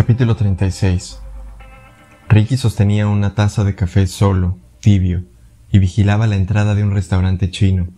[0.00, 1.20] Capítulo 36
[2.30, 5.24] Ricky sostenía una taza de café solo, tibio,
[5.70, 7.88] y vigilaba la entrada de un restaurante chino,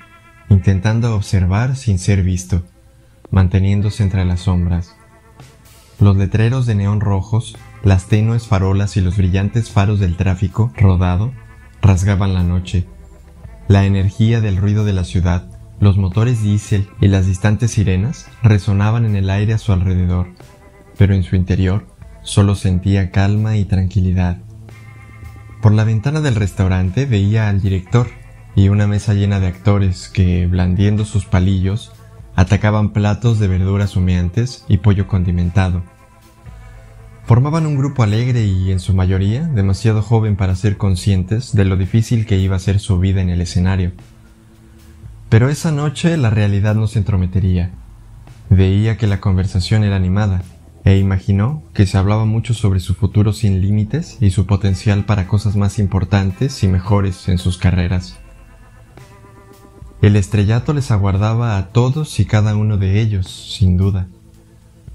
[0.49, 2.65] intentando observar sin ser visto,
[3.31, 4.97] manteniéndose entre las sombras.
[6.01, 11.33] Los letreros de neón rojos, las tenues farolas y los brillantes faros del tráfico rodado
[11.83, 12.85] rasgaban la noche.
[13.69, 15.49] La energía del ruido de la ciudad,
[15.79, 20.31] los motores diésel y las distantes sirenas resonaban en el aire a su alrededor,
[20.99, 21.92] pero en su interior
[22.23, 24.39] solo sentía calma y tranquilidad.
[25.61, 28.09] Por la ventana del restaurante veía al director
[28.55, 31.93] y una mesa llena de actores que, blandiendo sus palillos,
[32.35, 35.83] atacaban platos de verduras humeantes y pollo condimentado.
[37.25, 41.77] Formaban un grupo alegre y, en su mayoría, demasiado joven para ser conscientes de lo
[41.77, 43.93] difícil que iba a ser su vida en el escenario.
[45.29, 47.71] Pero esa noche la realidad no se entrometería.
[48.51, 50.43] Veía que la conversación era animada,
[50.85, 55.29] e imaginó que se hablaba mucho sobre su futuro sin límites y su potencial para
[55.29, 58.19] cosas más importantes y mejores en sus carreras.
[60.01, 64.09] El estrellato les aguardaba a todos y cada uno de ellos, sin duda.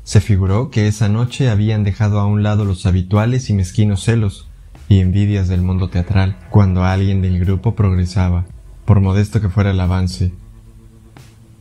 [0.04, 4.48] Se figuró que esa noche habían dejado a un lado los habituales y mezquinos celos
[4.90, 8.46] y envidias del mundo teatral cuando alguien del grupo progresaba,
[8.86, 10.34] por modesto que fuera el avance,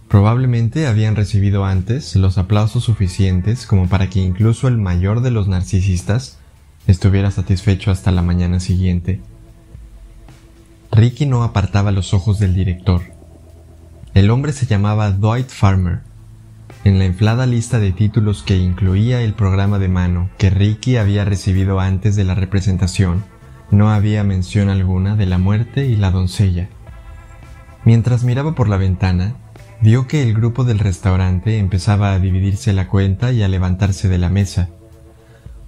[0.09, 5.49] Probablemente habían recibido antes los aplausos suficientes como para que incluso el mayor de los
[5.49, 6.39] narcisistas
[6.87, 9.21] estuviera satisfecho hasta la mañana siguiente.
[10.93, 13.03] Ricky no apartaba los ojos del director.
[14.15, 16.01] El hombre se llamaba Dwight Farmer.
[16.85, 21.25] En la inflada lista de títulos que incluía el programa de mano que Ricky había
[21.25, 23.25] recibido antes de la representación,
[23.73, 26.69] no había mención alguna de la muerte y la doncella.
[27.85, 29.35] Mientras miraba por la ventana,
[29.87, 34.19] Vio que el grupo del restaurante empezaba a dividirse la cuenta y a levantarse de
[34.19, 34.69] la mesa.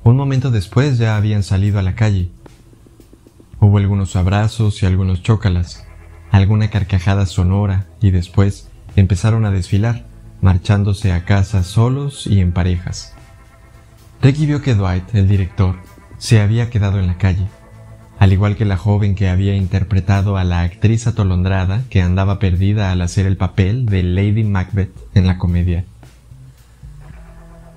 [0.02, 2.28] Un momento después ya habían salido a la calle.
[3.60, 5.86] Hubo algunos abrazos y algunos chócalas,
[6.32, 10.06] alguna carcajada sonora y después empezaron a desfilar,
[10.40, 13.14] marchándose a casa solos y en parejas.
[14.20, 15.76] Ricky vio que Dwight, el director,
[16.18, 17.46] se había quedado en la calle
[18.18, 22.90] al igual que la joven que había interpretado a la actriz atolondrada que andaba perdida
[22.90, 25.84] al hacer el papel de Lady Macbeth en la comedia.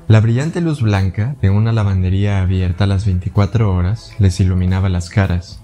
[0.08, 5.10] La brillante luz blanca de una lavandería abierta a las 24 horas les iluminaba las
[5.10, 5.62] caras.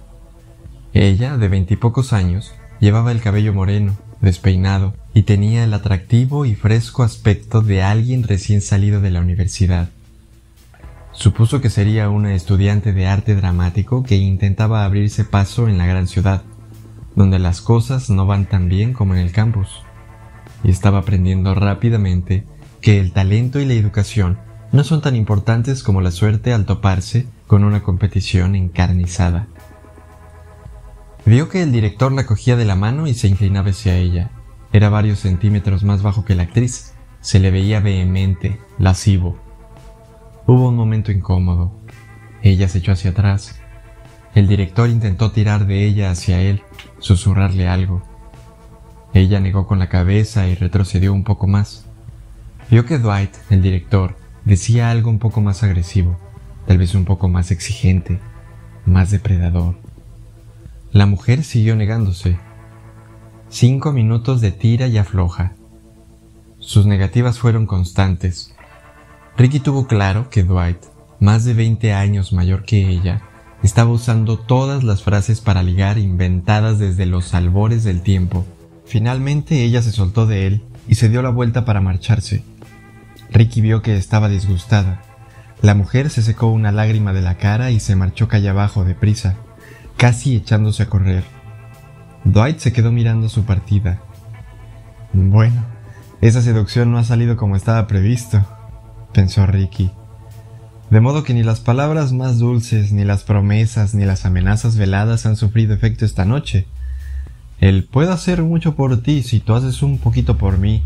[0.93, 7.03] Ella, de veintipocos años, llevaba el cabello moreno, despeinado, y tenía el atractivo y fresco
[7.03, 9.89] aspecto de alguien recién salido de la universidad.
[11.17, 16.05] Supuso que sería una estudiante de arte dramático que intentaba abrirse paso en la gran
[16.05, 16.43] ciudad,
[17.15, 19.81] donde las cosas no van tan bien como en el campus,
[20.63, 22.45] y estaba aprendiendo rápidamente
[22.81, 24.37] que el talento y la educación
[24.71, 29.47] no son tan importantes como la suerte al toparse con una competición encarnizada.
[31.25, 34.29] Vio que el director la cogía de la mano y se inclinaba hacia ella.
[34.71, 36.93] Era varios centímetros más bajo que la actriz.
[37.21, 39.46] Se le veía vehemente, lascivo,
[40.47, 41.73] Hubo un momento incómodo.
[42.41, 43.59] Ella se echó hacia atrás.
[44.33, 46.63] El director intentó tirar de ella hacia él,
[46.99, 48.01] susurrarle algo.
[49.13, 51.85] Ella negó con la cabeza y retrocedió un poco más.
[52.71, 54.15] Vio que Dwight, el director,
[54.45, 56.17] decía algo un poco más agresivo,
[56.65, 58.21] tal vez un poco más exigente,
[58.85, 59.75] más depredador.
[60.93, 62.37] La mujer siguió negándose.
[63.49, 65.55] Cinco minutos de tira y afloja.
[66.59, 68.55] Sus negativas fueron constantes,
[69.37, 70.79] Ricky tuvo claro que Dwight,
[71.19, 73.21] más de 20 años mayor que ella,
[73.61, 78.47] estaba usando todas las frases para ligar inventadas desde los albores del tiempo.
[78.87, 82.43] Finalmente ella se soltó de él y se dio la vuelta para marcharse.
[83.29, 85.03] Ricky vio que estaba disgustada.
[85.61, 89.35] La mujer se secó una lágrima de la cara y se marchó calle abajo deprisa,
[89.97, 91.23] casi echándose a correr.
[92.23, 94.01] Dwight se quedó mirando su partida.
[95.13, 95.63] Bueno,
[96.21, 98.43] esa seducción no ha salido como estaba previsto
[99.17, 99.89] pensó Ricky.
[100.91, 105.25] De modo que ni las palabras más dulces, ni las promesas, ni las amenazas veladas
[105.25, 106.67] han sufrido efecto esta noche.
[107.59, 110.83] El puedo hacer mucho por ti si tú haces un poquito por mí.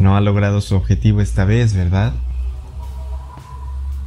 [0.00, 2.14] No ha logrado su objetivo esta vez, ¿verdad?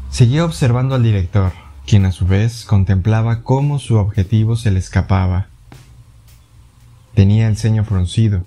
[0.10, 1.54] Seguía observando al director,
[1.88, 5.48] quien a su vez contemplaba cómo su objetivo se le escapaba.
[7.14, 8.44] Tenía el ceño fruncido.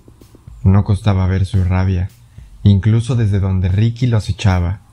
[0.64, 2.10] No costaba ver su rabia,
[2.62, 4.83] incluso desde donde Ricky lo acechaba.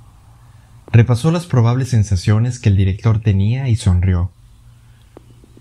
[0.91, 4.31] Repasó las probables sensaciones que el director tenía y sonrió.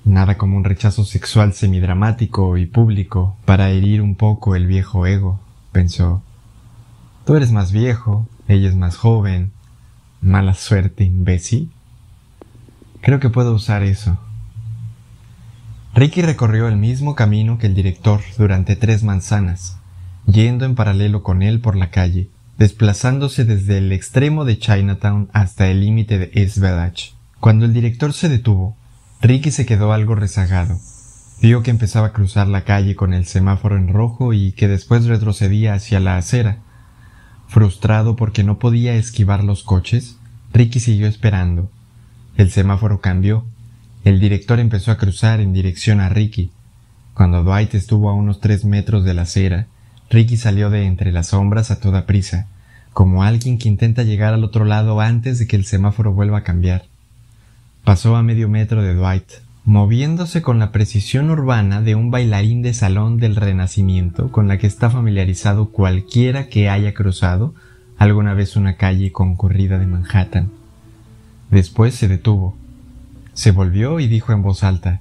[0.04, 5.40] Nada como un rechazo sexual semidramático y público para herir un poco el viejo ego,
[5.72, 6.22] pensó.
[7.26, 9.52] Tú eres más viejo, ella es más joven.
[10.20, 11.70] Mala suerte, imbécil,
[13.00, 14.18] Creo que puedo usar eso.
[15.94, 19.78] Ricky recorrió el mismo camino que el director durante tres manzanas,
[20.26, 22.28] yendo en paralelo con él por la calle,
[22.60, 27.14] desplazándose desde el extremo de Chinatown hasta el límite de East Village.
[27.40, 28.76] Cuando el director se detuvo,
[29.20, 30.78] Ricky se quedó algo rezagado.
[31.42, 35.06] Vio que empezaba a cruzar la calle con el semáforo en rojo y que después
[35.06, 36.58] retrocedía hacia la acera.
[37.48, 40.18] Frustrado porque no podía esquivar los coches,
[40.52, 41.68] Ricky siguió esperando.
[42.36, 43.44] El semáforo cambió
[44.04, 46.50] el director empezó a cruzar en dirección a Ricky.
[47.12, 49.66] Cuando Dwight estuvo a unos tres metros de la acera,
[50.10, 52.48] Ricky salió de entre las sombras a toda prisa,
[52.92, 56.42] como alguien que intenta llegar al otro lado antes de que el semáforo vuelva a
[56.42, 56.84] cambiar.
[57.84, 59.30] Pasó a medio metro de Dwight,
[59.64, 64.66] moviéndose con la precisión urbana de un bailarín de salón del Renacimiento con la que
[64.66, 67.54] está familiarizado cualquiera que haya cruzado
[67.96, 70.50] alguna vez una calle concurrida de Manhattan.
[71.50, 72.56] Después se detuvo,
[73.32, 75.00] se volvió y dijo en voz alta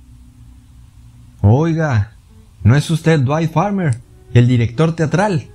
[1.42, 2.12] Oiga,
[2.64, 3.98] ¿no es usted Dwight Farmer,
[4.34, 5.48] el director teatral?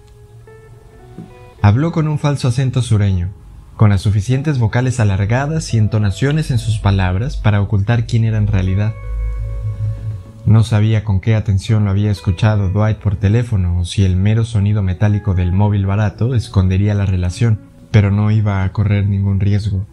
[1.62, 3.30] Habló con un falso acento sureño,
[3.76, 8.46] con las suficientes vocales alargadas y entonaciones en sus palabras para ocultar quién era en
[8.46, 8.94] realidad.
[10.46, 14.44] No sabía con qué atención lo había escuchado Dwight por teléfono o si el mero
[14.44, 17.60] sonido metálico del móvil barato escondería la relación,
[17.90, 19.86] pero no iba a correr ningún riesgo.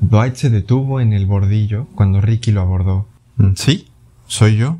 [0.00, 3.06] Dwight se detuvo en el bordillo cuando Ricky lo abordó.
[3.36, 3.86] Mm, sí,
[4.26, 4.78] soy yo.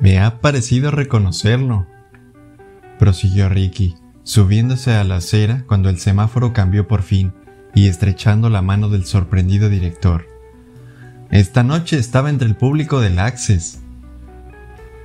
[0.00, 1.86] Me ha parecido reconocerlo,
[2.98, 7.34] prosiguió Ricky, subiéndose a la acera cuando el semáforo cambió por fin
[7.74, 10.26] y estrechando la mano del sorprendido director.
[11.30, 13.80] Esta noche estaba entre el público del Access.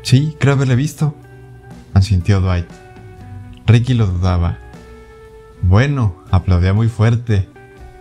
[0.02, 1.14] Sí, creo haberle visto,
[1.94, 2.68] asintió Dwight.
[3.68, 4.60] Ricky lo dudaba.
[5.62, 7.50] Bueno, aplaudía muy fuerte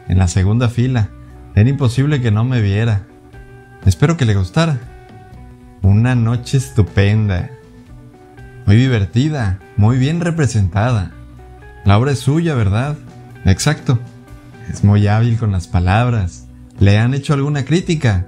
[0.06, 1.10] en la segunda fila.
[1.56, 3.08] Era imposible que no me viera.
[3.84, 4.93] Espero que le gustara.
[5.84, 7.50] Una noche estupenda.
[8.66, 11.12] Muy divertida, muy bien representada.
[11.84, 12.96] La obra es suya, ¿verdad?
[13.44, 14.00] Exacto.
[14.68, 16.46] Es muy hábil con las palabras.
[16.80, 18.26] ¿Le han hecho alguna crítica?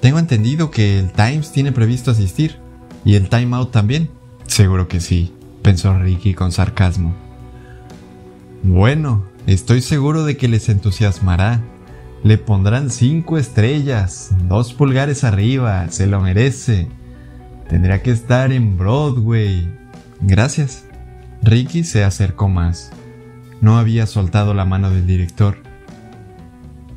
[0.00, 2.58] Tengo entendido que el Times tiene previsto asistir.
[3.04, 4.08] ¿Y el Time Out también?
[4.46, 7.12] Seguro que sí, pensó Ricky con sarcasmo.
[8.62, 11.60] Bueno, Estoy seguro de que les entusiasmará.
[12.24, 16.88] Le pondrán cinco estrellas, dos pulgares arriba, se lo merece.
[17.68, 19.68] Tendrá que estar en Broadway.
[20.22, 20.86] Gracias.
[21.42, 22.92] Ricky se acercó más.
[23.60, 25.58] No había soltado la mano del director.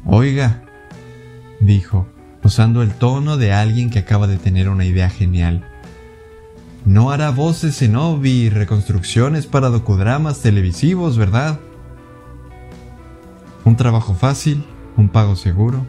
[0.06, 0.64] Oiga,
[1.60, 2.08] dijo,
[2.42, 5.70] usando el tono de alguien que acaba de tener una idea genial.
[6.86, 11.60] No hará voces en Obi y reconstrucciones para docudramas televisivos, ¿verdad?
[13.66, 14.64] Un trabajo fácil,
[14.98, 15.86] un pago seguro,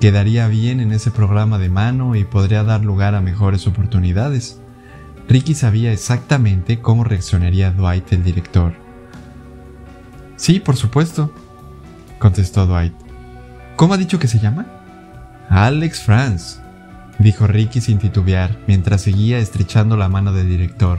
[0.00, 4.60] quedaría bien en ese programa de mano y podría dar lugar a mejores oportunidades.
[5.28, 8.74] Ricky sabía exactamente cómo reaccionaría Dwight el director.
[10.36, 11.32] Sí, por supuesto,
[12.18, 12.92] contestó Dwight.
[13.76, 14.66] ¿Cómo ha dicho que se llama?
[15.48, 16.60] Alex Franz,
[17.18, 20.98] dijo Ricky sin titubear mientras seguía estrechando la mano del director.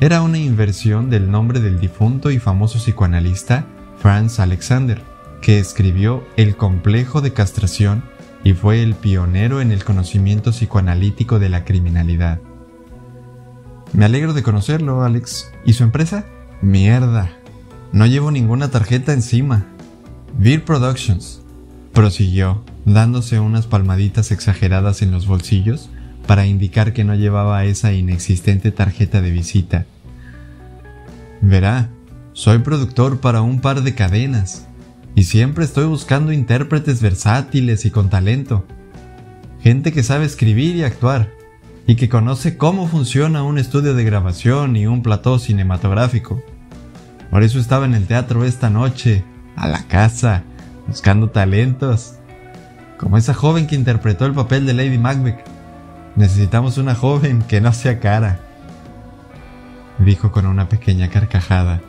[0.00, 3.64] Era una inversión del nombre del difunto y famoso psicoanalista
[3.98, 5.02] Franz Alexander,
[5.46, 8.02] que escribió El complejo de castración
[8.42, 12.40] y fue el pionero en el conocimiento psicoanalítico de la criminalidad.
[13.92, 15.52] Me alegro de conocerlo, Alex.
[15.64, 16.24] ¿Y su empresa?
[16.62, 17.30] Mierda.
[17.92, 19.66] No llevo ninguna tarjeta encima.
[20.36, 21.42] Beer Productions,
[21.92, 25.90] prosiguió, dándose unas palmaditas exageradas en los bolsillos
[26.26, 29.86] para indicar que no llevaba esa inexistente tarjeta de visita.
[31.40, 31.88] Verá,
[32.32, 34.66] soy productor para un par de cadenas
[35.16, 38.66] y siempre estoy buscando intérpretes versátiles y con talento.
[39.62, 41.30] Gente que sabe escribir y actuar
[41.86, 46.42] y que conoce cómo funciona un estudio de grabación y un plató cinematográfico.
[47.30, 49.24] Por eso estaba en el teatro esta noche,
[49.56, 50.42] a la casa,
[50.86, 52.16] buscando talentos.
[52.98, 55.40] Como esa joven que interpretó el papel de Lady Macbeth.
[56.14, 58.40] Necesitamos una joven que no sea cara.
[59.98, 61.80] Dijo con una pequeña carcajada.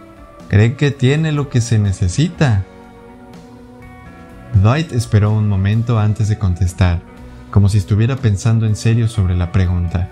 [0.47, 2.63] Cree que tiene lo que se necesita.
[4.55, 7.01] Dwight esperó un momento antes de contestar,
[7.51, 10.09] como si estuviera pensando en serio sobre la pregunta.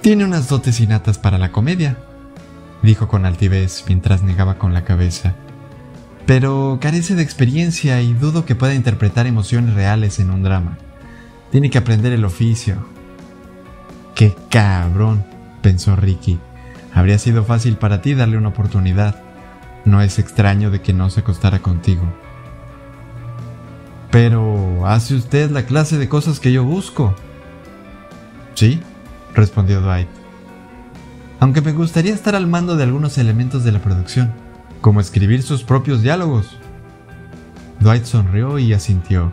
[0.00, 1.96] Tiene unas dotes innatas para la comedia,
[2.82, 5.34] dijo con altivez mientras negaba con la cabeza.
[6.26, 10.78] Pero carece de experiencia y dudo que pueda interpretar emociones reales en un drama.
[11.50, 12.76] Tiene que aprender el oficio.
[14.14, 15.24] ¡Qué cabrón!
[15.62, 16.38] pensó Ricky.
[16.92, 19.22] Habría sido fácil para ti darle una oportunidad.
[19.84, 22.02] No es extraño de que no se acostara contigo.
[24.16, 27.14] Pero hace usted la clase de cosas que yo busco.
[28.54, 28.80] Sí,
[29.34, 30.08] respondió Dwight.
[31.38, 34.32] Aunque me gustaría estar al mando de algunos elementos de la producción,
[34.80, 36.56] como escribir sus propios diálogos.
[37.80, 39.32] Dwight sonrió y asintió.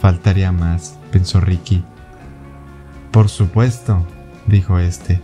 [0.00, 1.82] Faltaría más, pensó Ricky.
[3.10, 4.06] Por supuesto,
[4.46, 5.20] dijo este.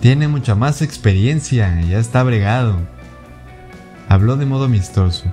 [0.00, 2.76] Tiene mucha más experiencia, ya está bregado.
[4.10, 5.32] Habló de modo amistoso.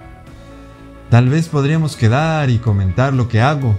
[1.12, 3.75] Tal vez podríamos quedar y comentar lo que hago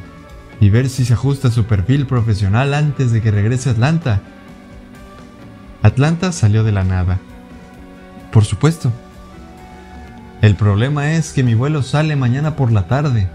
[0.60, 4.20] y ver si se ajusta su perfil profesional antes de que regrese a Atlanta.
[5.82, 7.20] Atlanta salió de la nada.
[8.32, 8.92] Por supuesto.
[10.42, 13.30] El problema es que mi vuelo sale mañana por la tarde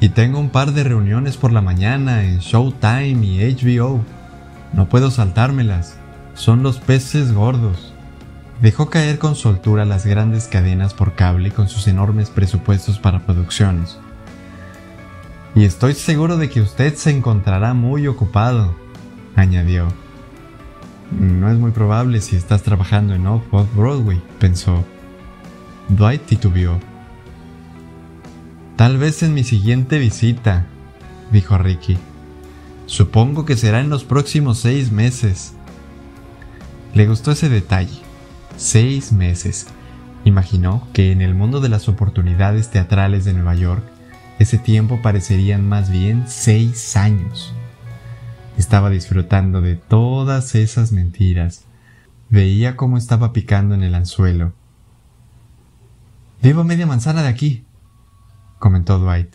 [0.00, 4.00] y tengo un par de reuniones por la mañana en Showtime y HBO.
[4.72, 5.98] No puedo saltármelas.
[6.32, 7.92] Son los peces gordos.
[8.60, 13.98] Dejó caer con soltura las grandes cadenas por cable con sus enormes presupuestos para producciones.
[15.54, 18.74] Y estoy seguro de que usted se encontrará muy ocupado,
[19.34, 19.88] añadió.
[21.10, 24.84] No es muy probable si estás trabajando en Off-Broadway, pensó.
[25.88, 26.80] Dwight titubeó.
[28.76, 30.66] Tal vez en mi siguiente visita,
[31.30, 31.98] dijo Ricky.
[32.86, 35.54] Supongo que será en los próximos seis meses.
[36.94, 38.05] Le gustó ese detalle.
[38.56, 39.66] Seis meses.
[40.24, 43.84] Imaginó que en el mundo de las oportunidades teatrales de Nueva York,
[44.38, 47.54] ese tiempo parecerían más bien seis años.
[48.56, 51.64] Estaba disfrutando de todas esas mentiras.
[52.30, 54.54] Veía cómo estaba picando en el anzuelo.
[56.42, 57.64] Vivo media manzana de aquí,
[58.58, 59.34] comentó Dwight.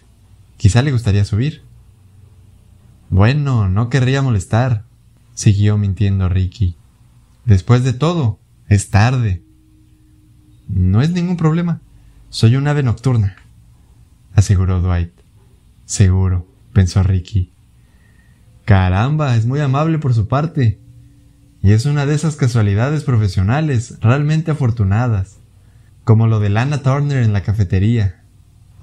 [0.58, 1.64] Quizá le gustaría subir.
[3.10, 4.86] Bueno, no querría molestar,
[5.36, 6.76] siguió mintiendo Ricky.
[7.46, 8.41] Después de todo,
[8.72, 9.44] es tarde.
[10.70, 11.82] No es ningún problema.
[12.30, 13.36] Soy un ave nocturna,
[14.34, 15.12] aseguró Dwight.
[15.84, 17.52] Seguro, pensó Ricky.
[18.64, 20.80] Caramba, es muy amable por su parte.
[21.62, 25.40] Y es una de esas casualidades profesionales realmente afortunadas,
[26.06, 28.24] como lo de Lana Turner en la cafetería.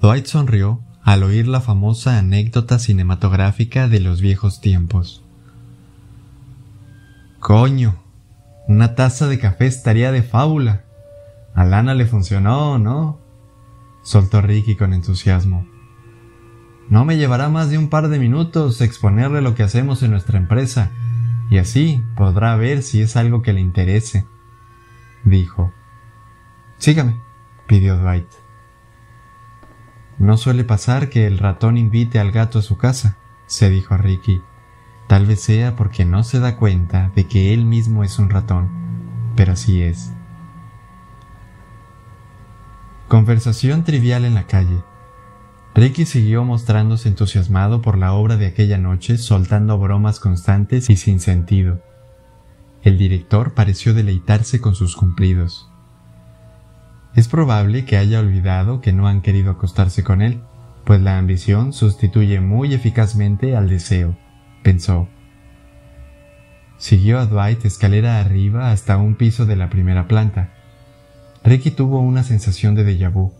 [0.03, 5.23] Dwight sonrió al oír la famosa anécdota cinematográfica de los viejos tiempos.
[7.39, 8.03] Coño,
[8.69, 10.83] una taza de café estaría de fábula.
[11.55, 13.19] A Lana le funcionó, ¿no?
[14.03, 15.67] Soltó Ricky con entusiasmo.
[16.87, 20.37] No me llevará más de un par de minutos exponerle lo que hacemos en nuestra
[20.37, 20.91] empresa,
[21.49, 24.27] y así podrá ver si es algo que le interese,
[25.23, 25.73] dijo.
[26.77, 27.19] Sígame,
[27.65, 28.29] pidió Dwight.
[30.19, 34.43] No suele pasar que el ratón invite al gato a su casa, se dijo Ricky,
[35.09, 38.69] Tal vez sea porque no se da cuenta de que él mismo es un ratón,
[39.35, 40.11] pero así es.
[43.07, 44.83] Conversación trivial en la calle.
[45.73, 51.19] Ricky siguió mostrándose entusiasmado por la obra de aquella noche, soltando bromas constantes y sin
[51.19, 51.81] sentido.
[52.83, 55.71] El director pareció deleitarse con sus cumplidos.
[57.15, 60.43] Es probable que haya olvidado que no han querido acostarse con él,
[60.85, 64.15] pues la ambición sustituye muy eficazmente al deseo
[64.63, 65.07] pensó.
[66.77, 70.49] Siguió a Dwight escalera arriba hasta un piso de la primera planta.
[71.43, 73.33] Ricky tuvo una sensación de déjà vu.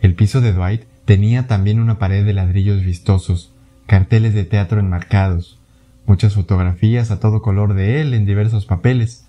[0.00, 3.52] El piso de Dwight tenía también una pared de ladrillos vistosos,
[3.86, 5.58] carteles de teatro enmarcados,
[6.06, 9.26] muchas fotografías a todo color de él en diversos papeles,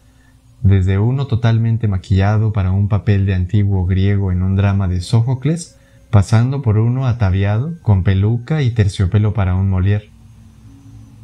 [0.62, 5.78] desde uno totalmente maquillado para un papel de antiguo griego en un drama de Sófocles,
[6.10, 10.10] pasando por uno ataviado con peluca y terciopelo para un Molière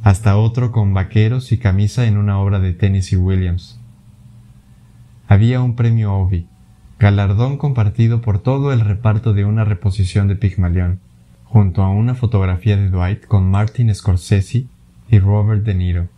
[0.04, 3.80] hasta otro con vaqueros y camisa en una obra de Tennessee Williams.
[5.30, 6.46] Había un premio Ovi,
[7.00, 11.00] galardón compartido por todo el reparto de una reposición de Pigmalión,
[11.46, 14.66] junto a una fotografía de Dwight con Martin Scorsese
[15.10, 16.10] y Robert De Niro.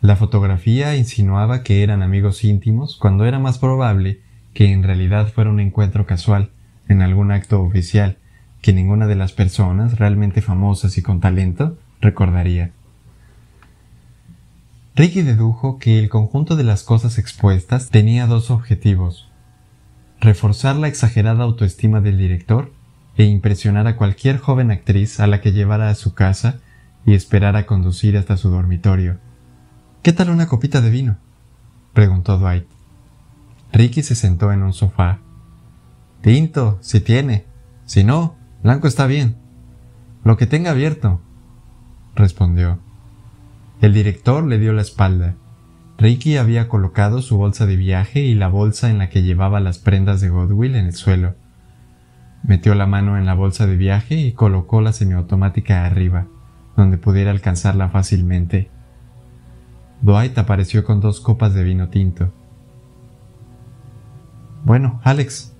[0.00, 4.20] La fotografía insinuaba que eran amigos íntimos cuando era más probable
[4.52, 6.50] que en realidad fuera un encuentro casual
[6.88, 8.18] en algún acto oficial
[8.60, 12.72] que ninguna de las personas realmente famosas y con talento recordaría.
[14.94, 19.32] Ricky dedujo que el conjunto de las cosas expuestas tenía dos objetivos
[20.22, 22.72] reforzar la exagerada autoestima del director
[23.16, 26.60] e impresionar a cualquier joven actriz a la que llevara a su casa
[27.04, 29.18] y esperara conducir hasta su dormitorio.
[30.02, 31.16] ¿Qué tal una copita de vino?
[31.92, 32.66] preguntó Dwight.
[33.72, 35.18] Ricky se sentó en un sofá.
[36.20, 37.44] Tinto, si tiene.
[37.84, 39.36] Si no, blanco está bien.
[40.22, 41.20] Lo que tenga abierto,
[42.14, 42.78] respondió.
[43.82, 45.34] El director le dio la espalda.
[45.98, 49.80] Ricky había colocado su bolsa de viaje y la bolsa en la que llevaba las
[49.80, 51.34] prendas de Godwill en el suelo.
[52.44, 56.28] Metió la mano en la bolsa de viaje y colocó la semiautomática arriba,
[56.76, 58.70] donde pudiera alcanzarla fácilmente.
[60.00, 62.32] Dwight apareció con dos copas de vino tinto.
[64.64, 65.56] Bueno, Alex,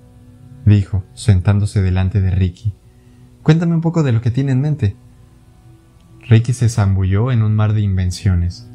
[0.64, 2.72] dijo, sentándose delante de Ricky,
[3.42, 4.96] cuéntame un poco de lo que tiene en mente.
[6.28, 8.68] Ricky se zambulló en un mar de invenciones.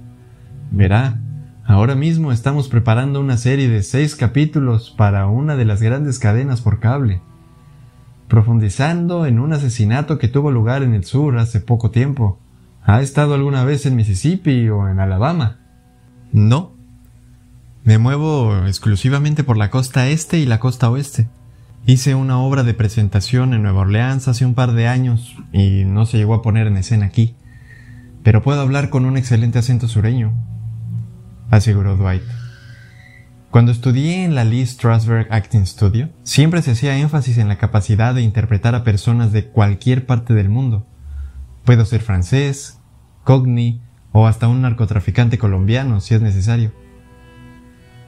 [0.72, 1.20] Verá,
[1.66, 6.62] ahora mismo estamos preparando una serie de seis capítulos para una de las grandes cadenas
[6.62, 7.22] por cable
[8.28, 12.40] profundizando en un asesinato que tuvo lugar en el sur hace poco tiempo.
[12.84, 15.60] ¿Ha estado alguna vez en Mississippi o en Alabama?
[16.32, 16.74] No.
[17.84, 21.30] Me muevo exclusivamente por la costa este y la costa oeste.
[21.90, 26.06] Hice una obra de presentación en Nueva Orleans hace un par de años y no
[26.06, 27.38] se llegó a poner en escena aquí.
[28.24, 30.34] Pero puedo hablar con un excelente acento sureño,
[31.50, 32.24] aseguró Dwight.
[33.52, 38.14] Cuando estudié en la Lee Strasberg Acting Studio, siempre se hacía énfasis en la capacidad
[38.14, 40.86] de interpretar a personas de cualquier parte del mundo.
[41.64, 42.82] Puedo ser francés,
[43.24, 43.80] cogni
[44.12, 46.74] o hasta un narcotraficante colombiano si es necesario.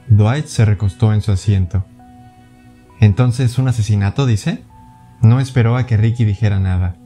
[0.08, 1.86] Dwight se recostó en su asiento.
[3.00, 4.62] ¿Entonces un asesinato, dice?
[5.22, 6.96] No esperó a que Ricky dijera nada.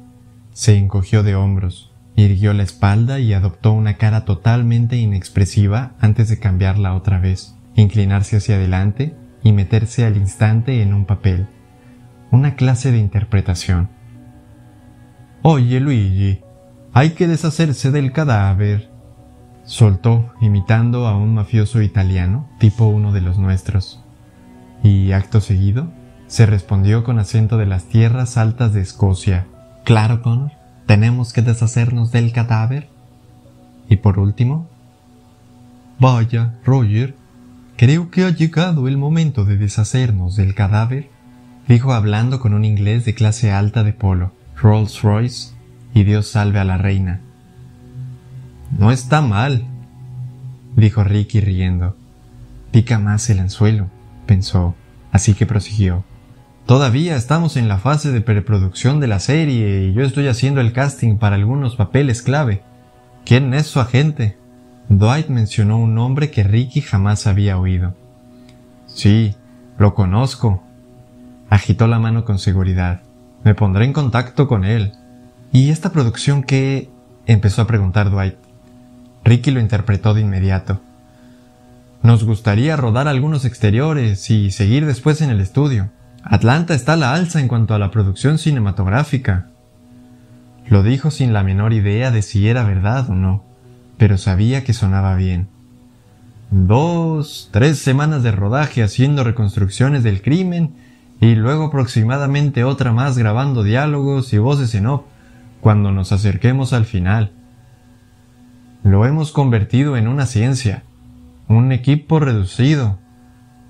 [0.52, 6.38] Se encogió de hombros, irguió la espalda y adoptó una cara totalmente inexpresiva antes de
[6.38, 11.46] cambiarla otra vez inclinarse hacia adelante y meterse al instante en un papel,
[12.30, 13.90] una clase de interpretación.
[15.42, 16.40] Oye, Luigi,
[16.92, 18.90] hay que deshacerse del cadáver,
[19.64, 24.03] soltó, imitando a un mafioso italiano, tipo uno de los nuestros.
[24.84, 25.88] Y acto seguido,
[26.28, 29.48] se respondió con acento de las tierras altas de Escocia.
[29.84, 30.52] Claro, Connor,
[30.86, 32.88] tenemos que deshacernos del cadáver.
[33.88, 34.68] Y por último,
[35.98, 37.16] Vaya, Roger,
[37.76, 41.10] Creo que ha llegado el momento de deshacernos del cadáver,
[41.66, 45.54] dijo hablando con un inglés de clase alta de polo, Rolls Royce,
[45.92, 47.20] y Dios salve a la reina.
[48.78, 49.66] No está mal,
[50.76, 51.96] dijo Ricky riendo.
[52.70, 53.90] Pica más el anzuelo,
[54.24, 54.74] pensó,
[55.12, 56.04] así que prosiguió.
[56.66, 60.72] Todavía estamos en la fase de preproducción de la serie y yo estoy haciendo el
[60.72, 62.62] casting para algunos papeles clave.
[63.26, 64.38] ¿Quién es su agente?
[64.88, 67.94] Dwight mencionó un nombre que Ricky jamás había oído.
[68.86, 69.34] Sí,
[69.78, 70.62] lo conozco.
[71.50, 73.02] Agitó la mano con seguridad.
[73.44, 74.92] Me pondré en contacto con él.
[75.52, 76.90] ¿Y esta producción qué?
[77.26, 78.36] empezó a preguntar Dwight.
[79.24, 80.80] Ricky lo interpretó de inmediato.
[82.04, 85.90] Nos gustaría rodar algunos exteriores y seguir después en el estudio.
[86.22, 89.48] Atlanta está a la alza en cuanto a la producción cinematográfica.
[90.68, 93.54] Lo dijo sin la menor idea de si era verdad o no
[93.96, 95.48] pero sabía que sonaba bien.
[96.50, 100.74] Dos, tres semanas de rodaje haciendo reconstrucciones del crimen
[101.20, 105.02] y luego aproximadamente otra más grabando diálogos y voces en off
[105.60, 107.32] cuando nos acerquemos al final.
[108.82, 110.82] Lo hemos convertido en una ciencia,
[111.48, 112.98] un equipo reducido,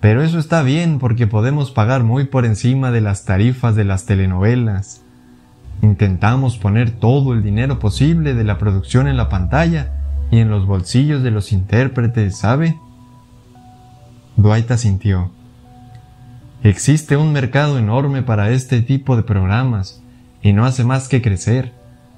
[0.01, 4.05] pero eso está bien porque podemos pagar muy por encima de las tarifas de las
[4.07, 5.03] telenovelas.
[5.83, 9.93] Intentamos poner todo el dinero posible de la producción en la pantalla
[10.31, 12.79] y en los bolsillos de los intérpretes, ¿sabe?
[14.37, 15.31] Dwight asintió.
[16.63, 20.03] Existe un mercado enorme para este tipo de programas
[20.43, 21.73] y no hace más que crecer.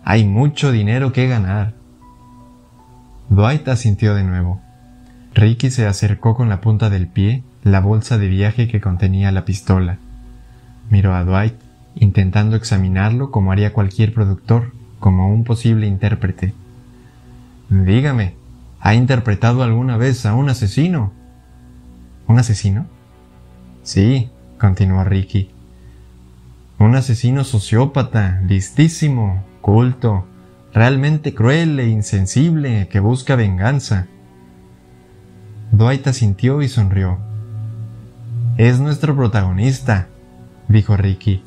[0.04, 1.74] Hay mucho dinero que ganar.
[3.28, 4.60] Dwight asintió de nuevo.
[5.36, 9.44] Ricky se acercó con la punta del pie la bolsa de viaje que contenía la
[9.44, 9.98] pistola.
[10.88, 11.52] Miró a Dwight,
[11.94, 16.54] intentando examinarlo como haría cualquier productor, como un posible intérprete.
[17.68, 18.34] Dígame,
[18.80, 21.12] ¿ha interpretado alguna vez a un asesino?
[22.26, 22.86] ¿Un asesino?
[23.82, 25.50] Sí, continuó Ricky.
[26.78, 30.26] Un asesino sociópata, listísimo, culto,
[30.72, 34.06] realmente cruel e insensible que busca venganza.
[35.72, 37.18] Dwight asintió y sonrió.
[38.56, 40.08] Es nuestro protagonista,
[40.68, 41.42] dijo Ricky.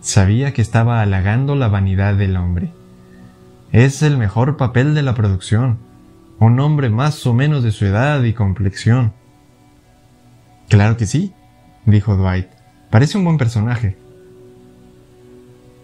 [0.00, 2.72] Sabía que estaba halagando la vanidad del hombre.
[3.72, 5.78] Es el mejor papel de la producción.
[6.38, 9.12] Un hombre más o menos de su edad y complexión.
[10.68, 11.34] Claro que sí,
[11.84, 12.46] dijo Dwight.
[12.90, 13.98] Parece un buen personaje.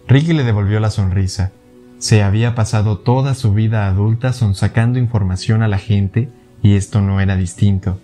[0.07, 1.51] Ricky le devolvió la sonrisa.
[1.99, 6.29] Se había pasado toda su vida adulta sonsacando información a la gente
[6.61, 7.99] y esto no era distinto.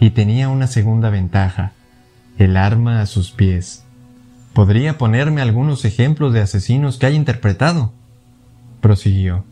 [0.00, 1.72] Y tenía una segunda ventaja,
[2.38, 3.84] el arma a sus pies.
[4.52, 7.92] ¿Podría ponerme algunos ejemplos de asesinos que haya interpretado?
[8.80, 9.44] prosiguió.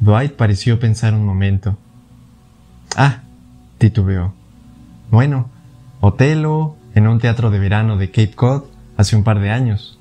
[0.00, 1.76] Dwight pareció pensar un momento.
[2.96, 3.22] Ah,
[3.78, 4.34] titubeó.
[5.10, 5.50] Bueno,
[6.00, 8.64] Otelo, en un teatro de verano de Cape Cod,
[8.96, 9.98] hace un par de años.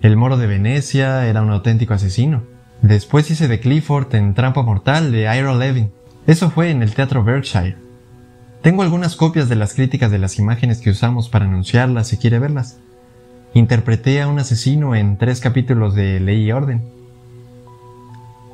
[0.00, 2.42] El moro de Venecia era un auténtico asesino.
[2.82, 5.90] Después hice de Clifford en Trampa Mortal de Ira Levin.
[6.26, 7.76] Eso fue en el Teatro Berkshire.
[8.62, 12.38] Tengo algunas copias de las críticas de las imágenes que usamos para anunciarlas si quiere
[12.38, 12.78] verlas.
[13.52, 16.82] Interpreté a un asesino en tres capítulos de Ley y Orden.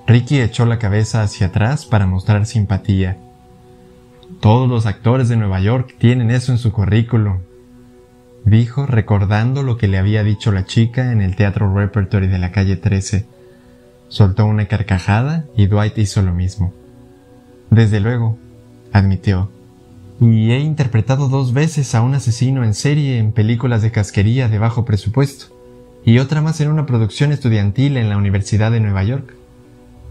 [0.09, 3.19] Ricky echó la cabeza hacia atrás para mostrar simpatía.
[4.41, 7.39] Todos los actores de Nueva York tienen eso en su currículum,
[8.45, 12.51] dijo recordando lo que le había dicho la chica en el Teatro Repertory de la
[12.51, 13.27] calle 13.
[14.09, 16.80] Soltó una carcajada y Dwight hizo lo mismo.
[17.71, 18.37] Desde luego,
[18.93, 19.49] admitió.
[20.21, 24.59] Y he interpretado dos veces a un asesino en serie en películas de casquería de
[24.59, 25.47] bajo presupuesto,
[26.05, 29.35] y otra más en una producción estudiantil en la Universidad de Nueva York.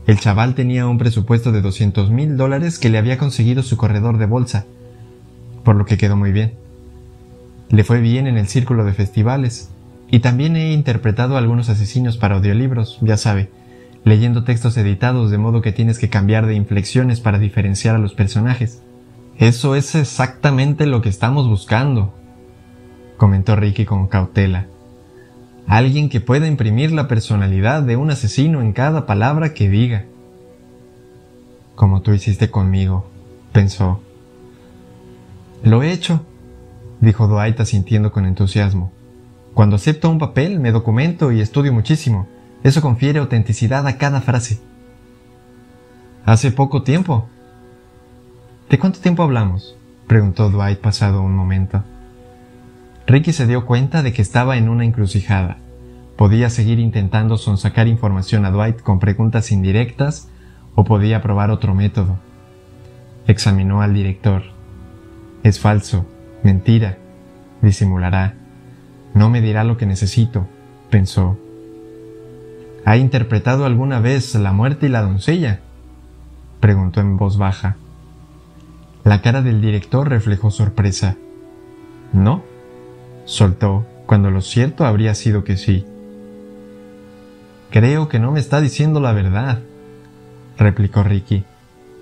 [0.08, 4.18] El chaval tenía un presupuesto de 200 mil dólares que le había conseguido su corredor
[4.18, 4.66] de bolsa,
[5.64, 6.54] por lo que quedó muy bien.
[7.70, 9.70] Le fue bien en el círculo de festivales,
[10.10, 13.50] y también he interpretado algunos asesinos para audiolibros, ya sabe,
[14.04, 18.14] leyendo textos editados de modo que tienes que cambiar de inflexiones para diferenciar a los
[18.14, 18.82] personajes.
[19.38, 22.14] Eso es exactamente lo que estamos buscando,
[23.18, 24.68] comentó Ricky con cautela.
[25.68, 30.06] Alguien que pueda imprimir la personalidad de un asesino en cada palabra que diga.
[31.76, 33.10] Como tú hiciste conmigo,
[33.54, 34.02] pensó.
[35.64, 36.26] Lo he hecho,
[37.02, 38.92] dijo Dwight asintiendo con entusiasmo.
[39.54, 42.28] Cuando acepto un papel, me documento y estudio muchísimo.
[42.64, 44.60] Eso confiere autenticidad a cada frase.
[46.26, 47.28] Hace poco tiempo.
[48.70, 49.76] ¿De cuánto tiempo hablamos?
[50.08, 51.84] preguntó Dwight pasado un momento.
[53.08, 55.58] Ricky se dio cuenta de que estaba en una encrucijada.
[56.16, 60.30] Podía seguir intentando sonsacar información a Dwight con preguntas indirectas
[60.76, 62.20] o podía probar otro método.
[63.26, 64.44] Examinó al director.
[65.44, 66.06] Es falso,
[66.44, 66.98] mentira,
[67.62, 68.36] disimulará.
[69.14, 70.46] No me dirá lo que necesito,
[70.90, 71.38] pensó.
[72.90, 75.60] ¿Ha interpretado alguna vez la muerte y la doncella?
[76.60, 77.76] preguntó en voz baja.
[79.04, 81.16] La cara del director reflejó sorpresa.
[82.14, 82.42] ¿No?
[83.26, 85.86] soltó, cuando lo cierto habría sido que sí.
[87.70, 89.60] Creo que no me está diciendo la verdad,
[90.58, 91.44] replicó Ricky.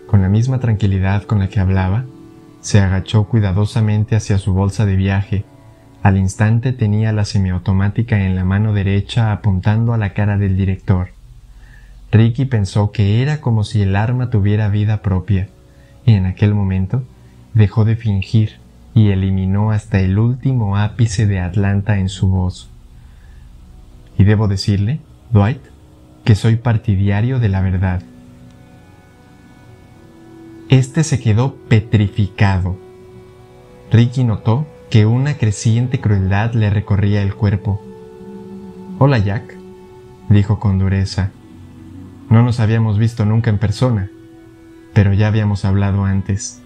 [0.07, 2.05] Con la misma tranquilidad con la que hablaba,
[2.61, 5.43] se agachó cuidadosamente hacia su bolsa de viaje
[6.07, 11.09] al instante tenía la semiautomática en la mano derecha apuntando a la cara del director.
[12.13, 15.49] Ricky pensó que era como si el arma tuviera vida propia,
[16.05, 17.03] y en aquel momento
[17.53, 18.53] dejó de fingir
[18.95, 22.69] y eliminó hasta el último ápice de Atlanta en su voz.
[24.17, 25.61] Y debo decirle, Dwight,
[26.23, 28.01] que soy partidario de la verdad.
[30.69, 32.77] Este se quedó petrificado.
[33.91, 37.81] Ricky notó que una creciente crueldad le recorría el cuerpo.
[38.99, 39.57] Hola Jack,
[40.29, 41.31] dijo con dureza.
[42.29, 44.09] No nos habíamos visto nunca en persona,
[44.93, 46.61] pero ya habíamos hablado antes.